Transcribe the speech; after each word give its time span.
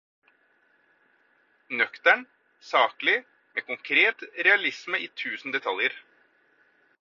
Nøkternt, 1.81 2.29
saklig, 2.69 3.15
med 3.55 3.61
konkret 3.67 4.25
realisme 4.49 5.01
i 5.05 5.07
tusen 5.25 5.59
detaljer. 5.59 6.01